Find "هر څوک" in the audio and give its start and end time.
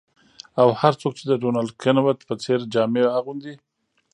0.81-1.13